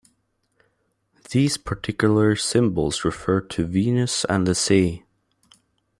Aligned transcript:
These 1.29 1.57
particular 1.57 2.35
symbols 2.35 3.05
refer 3.05 3.39
to 3.39 3.67
Venus 3.67 4.25
and 4.25 4.47
the 4.47 4.55
sea. 4.55 5.03